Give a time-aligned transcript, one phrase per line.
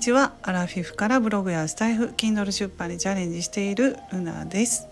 [0.00, 0.32] ちは。
[0.40, 4.88] アラフィフからブログやスタイフ Kindle 出版にチャレンジしているルナです。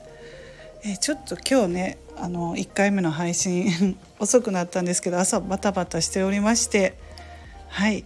[0.84, 6.94] えちょっと今日ねあの1回目の配信 遅くなったんですけど朝バタバタしておりまして
[7.68, 8.04] はい、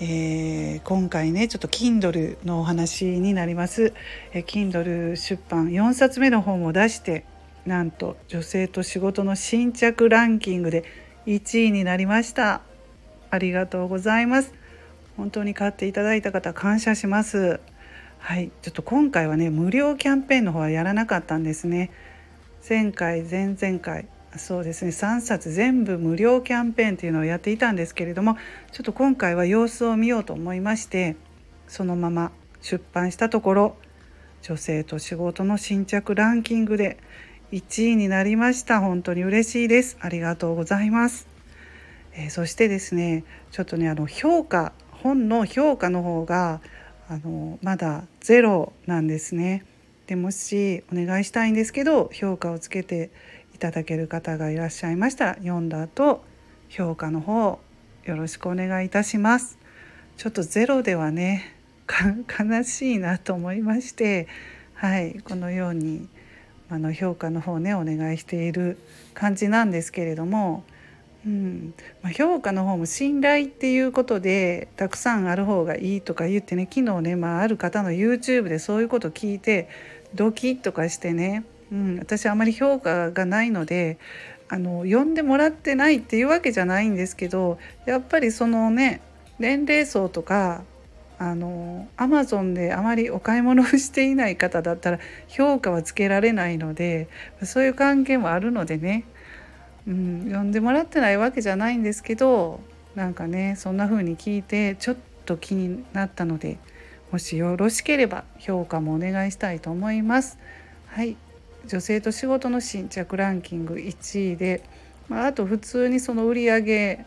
[0.00, 3.92] えー、今回ねちょっと Kindle のお話になります、
[4.32, 7.24] え Kindle 出版4冊目の本を出して
[7.66, 10.84] なんと女性と仕事の新着ランキングで
[11.26, 12.62] 1位になりました。
[13.30, 14.54] ありがとうございます。
[15.18, 17.58] 本当に買っていただいた方感謝します。
[18.18, 18.52] はい。
[18.62, 21.90] ちょっと今回はね無料キャンペーンの方はやらなかったんですね。
[22.66, 24.06] 前回前々回。
[24.36, 24.92] そうですね。
[24.92, 28.36] 3冊全部無料キャンペーンっていうのをやっていたんですけれども
[28.70, 31.16] ちょっと今回は様子を見ようと思いまして
[31.66, 33.76] そのまま出版したところ
[34.42, 36.98] 女性と仕事の新着ランキングで
[37.50, 38.78] 1位になりました。
[38.78, 39.96] 本当に嬉しいです。
[40.00, 41.26] ありがとうございます、
[42.12, 46.60] えー、そしてですねちょっとねあの評価本の評価の方が
[47.08, 49.64] あのまだゼロなんですね。
[50.06, 53.10] でもしお願いしたいんですけど評価をつけて
[53.54, 56.22] いただける方がいらっしゃいましたら読んだ後
[56.68, 57.58] 評価の方
[58.04, 59.58] よろしくお願いいたします。
[60.16, 61.54] ちょっとゼロではね
[61.88, 64.26] 悲しいなと思いまして
[64.74, 66.08] はいこのように
[66.70, 68.78] あの評価の方ねお願いしている
[69.14, 70.64] 感じなんですけれども、
[71.28, 71.74] うん。
[72.02, 79.68] まあ、評価の方も信頼っていうことでたくさんある方がいいとか言ってね昨日ね、まあ、ある方の YouTube でそういうこと聞いて
[80.14, 83.98] ドキッとかしてね、うん、私あまり評価がないので
[84.48, 89.02] あの呼んでもらってないっていうわけじゃないんですけどやっぱりそのね
[89.38, 90.62] 年齢層とか
[91.18, 97.08] あのアマゾンであまりお買い物をしていない方だったら評価はつけられないので
[97.42, 99.04] そういう関係もあるのでね、
[99.88, 102.60] うん、呼んでもらってないわけじゃないんですけど
[102.94, 106.58] なんかねそんな風に聞いてちょっと気になったので
[107.10, 110.38] もしよろしければ評価もお願いしたいと思います。
[110.88, 111.16] はい。
[111.66, 114.62] 女性と仕事の新着ランキング1位で、
[115.08, 117.06] まあ、あと普通にその売り上げ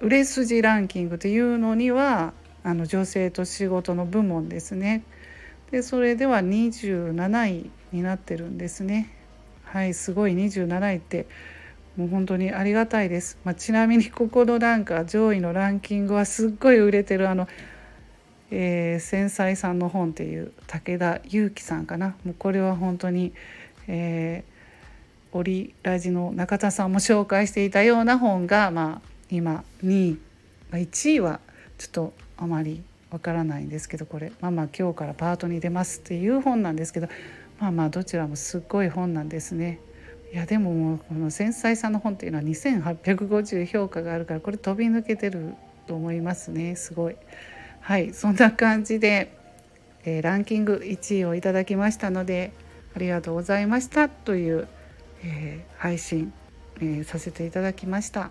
[0.00, 5.02] 売れ筋ランキングっていうのにはあの女性と仕事の部門ですね。
[5.70, 9.10] でそれでは27位になってるんですね。
[9.64, 11.26] はいすごい27位って
[11.98, 17.48] もう本当にありがたいです、まあ、ちなみにここのなんか上位のランキングはすっごい売れてるあの、
[18.52, 22.14] えー、繊細さんの本っていう武田裕樹さんかな。
[22.24, 23.32] もうこれは本当に、
[23.88, 30.18] えー、オリラジの中田さんも紹介していたような本が、まあ、今2位、
[30.70, 31.40] まあ、1位は
[31.78, 32.80] ちょっとあまり
[33.10, 37.08] わからないんですけどこれ「ママ今日からパートに出ます」っていう本なんですけど
[37.58, 39.80] まあまあどちらもすっごい本なんですね。
[40.32, 45.54] いやでもこの繊細さの本っていうのは2850評価があるからこれ飛び抜けてる
[45.86, 46.76] と思いますね。
[46.76, 47.16] すごい。
[47.80, 48.12] はい。
[48.12, 49.34] そんな感じで、
[50.04, 52.52] えー、ランキング1位をいただきましたので
[52.94, 54.08] ありがとうございました。
[54.10, 54.68] という、
[55.24, 56.32] えー、配信、
[56.80, 58.30] えー、させていただきました。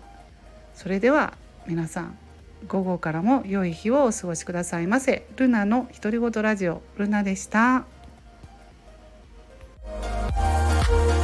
[0.74, 2.16] それでは皆さん
[2.68, 5.26] 午後からも良い日をお過ごしくださいませ。
[5.36, 7.97] ルナの独り言ラジオルナでした。